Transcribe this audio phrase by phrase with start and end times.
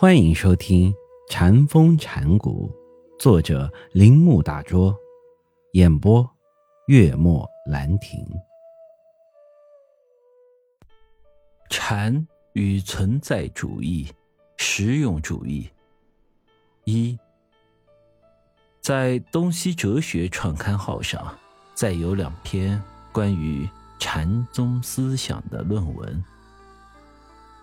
[0.00, 0.92] 欢迎收听
[1.28, 2.70] 《禅风禅谷，
[3.18, 4.96] 作者铃木大拙，
[5.72, 6.24] 演播
[6.86, 8.24] 月末兰亭。
[11.68, 14.06] 禅与存在主义、
[14.56, 15.68] 实用主义。
[16.84, 17.18] 一，
[18.80, 21.36] 在东西哲学创刊号上，
[21.74, 22.80] 再有两篇
[23.10, 23.68] 关于
[23.98, 26.24] 禅宗思想的论文，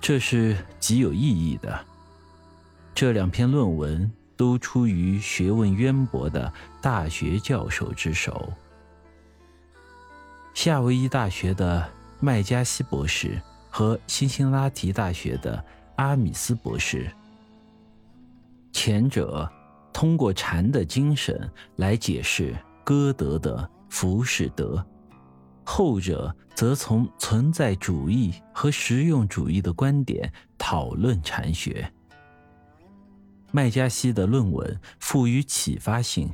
[0.00, 1.91] 这是极有意义的。
[2.94, 8.52] 这两篇论文都出于学问渊博的大学教授之手。
[10.54, 11.88] 夏威夷大学的
[12.20, 15.64] 麦加锡博士和辛辛拉提大学的
[15.96, 17.10] 阿米斯博士，
[18.72, 19.50] 前者
[19.92, 22.54] 通过禅的精神来解释
[22.84, 24.84] 歌德的浮士德，
[25.64, 31.90] 后者则从存在主义和实用主义的观点讨论禅学。
[33.52, 36.28] 麦加锡的论文富于启发性，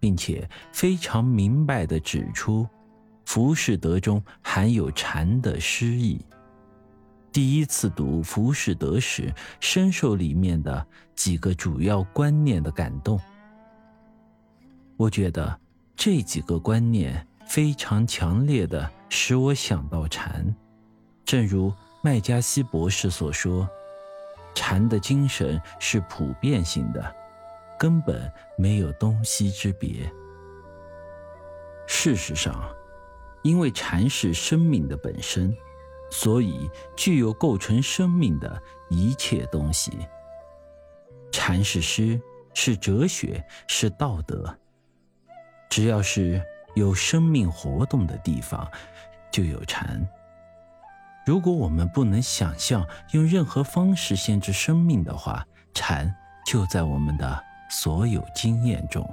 [0.00, 2.68] 并且非常明白地指出，
[3.24, 6.20] 浮士德中含有禅的诗意。
[7.30, 13.18] 第一次读浮士德时，深受里面的几个主要观念的感动。
[14.96, 15.58] 我觉得
[15.94, 20.52] 这几个观念非常强烈地使我想到禅，
[21.24, 23.68] 正如麦加锡博士所说。
[24.54, 27.14] 禅的精神是普遍性的，
[27.78, 30.10] 根本没有东西之别。
[31.86, 32.68] 事实上，
[33.42, 35.56] 因为禅是生命的本身，
[36.10, 39.90] 所以具有构成生命的一切东西。
[41.32, 42.20] 禅是诗，
[42.54, 44.56] 是哲学，是道德。
[45.68, 46.42] 只要是
[46.74, 48.68] 有生命活动的地方，
[49.30, 50.06] 就有禅。
[51.30, 56.12] 如果我们不能想象用任何方式限制生命的话，禅
[56.44, 59.08] 就在我们的所有经验中。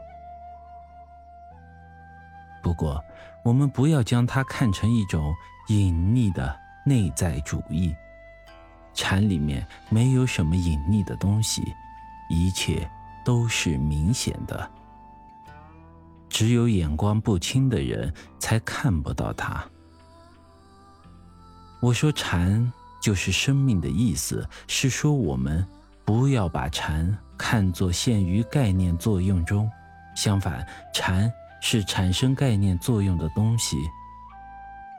[2.64, 3.00] 不过，
[3.44, 5.32] 我们不要将它看成一种
[5.68, 7.96] 隐匿的内在主义。
[8.96, 11.62] 禅里面没有什么隐匿的东西，
[12.32, 12.90] 一切
[13.24, 14.68] 都是明显的。
[16.30, 19.64] 只有眼光不清的人才看不到它。
[21.88, 25.66] 我说禅就是生命的意思，是说我们
[26.04, 29.72] 不要把禅看作限于概念作用中，
[30.14, 31.32] 相反，禅
[31.62, 33.78] 是产生概念作用的东西。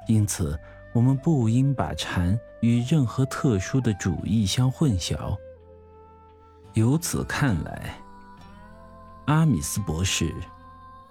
[0.07, 0.59] 因此，
[0.95, 5.37] 我们不应把禅与任何特殊的主义相混淆。
[6.73, 8.01] 由此看来，
[9.27, 10.35] 阿米斯博士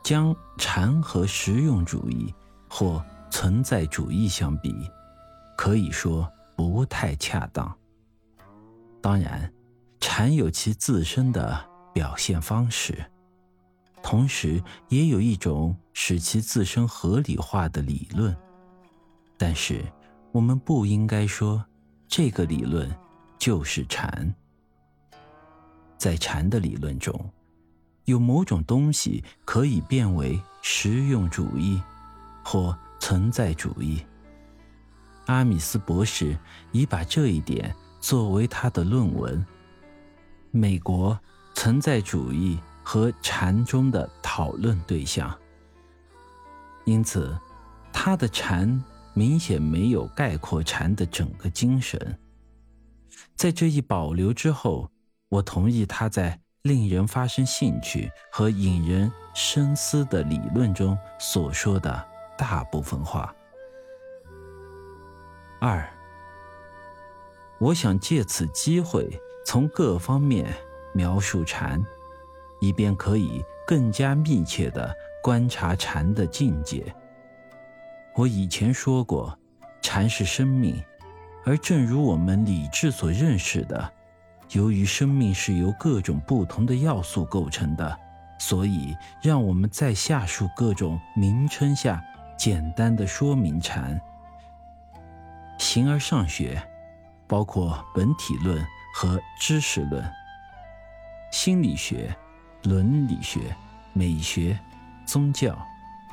[0.01, 2.33] 将禅和实用主义
[2.67, 4.73] 或存在主义相比。
[5.57, 7.75] 可以说不太恰当。
[9.01, 9.51] 当然，
[9.99, 13.03] 禅有其自身的表现方式，
[14.01, 18.33] 同时也有一种使其自身合理化的理论。
[19.37, 19.83] 但是，
[20.31, 21.63] 我们不应该说
[22.07, 22.89] 这个理论
[23.37, 24.33] 就是禅。
[25.97, 27.29] 在禅的理论中，
[28.05, 31.81] 有某种东西可以变为实用主义
[32.43, 34.05] 或存在主义。
[35.27, 36.37] 阿米斯博士
[36.71, 39.39] 已把这一点作为他的论文
[40.51, 41.17] 《美国
[41.53, 45.33] 存在主义和禅》中的讨论对象。
[46.85, 47.37] 因此，
[47.91, 48.83] 他的禅
[49.13, 52.17] 明显没有概括禅的整个精神。
[53.35, 54.89] 在这一保留之后，
[55.29, 63.33] 我同意他在令人发生兴趣和引人深思的理论中所说的大部分话。
[65.59, 65.89] 二，
[67.57, 69.09] 我想借此机会
[69.43, 70.53] 从各方面
[70.93, 71.83] 描述禅，
[72.61, 76.83] 以便可以更加密切地观察禅的境界。
[78.15, 79.35] 我以前说过，
[79.81, 80.79] 禅是生命，
[81.43, 83.91] 而正如我们理智所认识的，
[84.51, 87.97] 由于生命是由各种不同的要素构成的，
[88.39, 92.03] 所以让我们在下述各种名称下
[92.37, 93.99] 简单的说明禅。
[95.57, 96.61] 形而上学，
[97.27, 100.01] 包括本体论和知识论；
[101.31, 102.15] 心理学、
[102.63, 103.55] 伦理学、
[103.93, 104.57] 美学、
[105.05, 105.57] 宗教。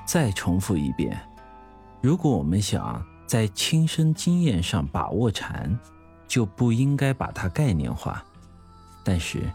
[0.06, 1.19] 再重复一遍：
[2.02, 5.79] 如果我们想在亲身经验上把握禅，
[6.29, 8.23] 就不应该把它概念化。
[9.02, 9.50] 但是，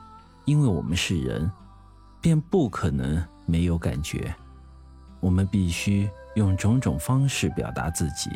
[0.46, 1.52] 因为我们是人，
[2.20, 4.34] 便不可能没有感觉。
[5.20, 8.32] 我们必须用种种方式表达自己。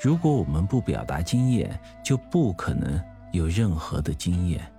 [0.00, 3.02] 如果我们不表达经验，就不可能
[3.32, 4.70] 有任何的经验。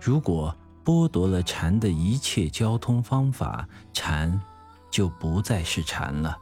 [0.00, 0.54] 如果
[0.84, 4.40] 剥夺了禅的一切交通方法，禅
[4.90, 6.36] 就不再是禅了。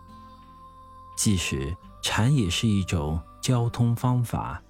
[1.16, 4.60] 即使禅也是一种交通方法，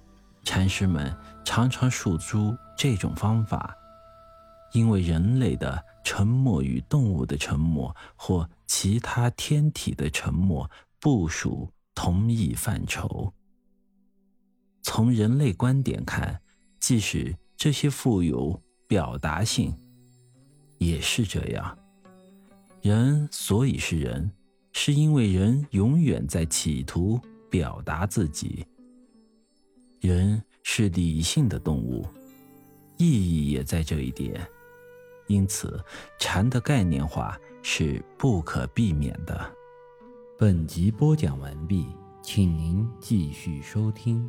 [0.43, 1.15] 禅师们
[1.45, 3.75] 常常诉诸这种方法，
[4.73, 10.69] 因为人类的沉默与动物的沉默或其他天体的沉默
[10.99, 13.33] 不属同一范畴。
[14.81, 16.41] 从人类观点看，
[16.79, 19.73] 即使这些富有表达性，
[20.77, 21.77] 也是这样。
[22.81, 24.31] 人所以是人。
[24.73, 28.65] 是因为人永远在企图表达自己。
[29.99, 32.07] 人是理性的动物，
[32.97, 34.39] 意义也在这一点。
[35.27, 35.77] 因此，
[36.19, 39.53] 禅的概念化是不可避免的。
[40.41, 41.85] 本集播讲完毕，
[42.23, 44.27] 请您继续收听。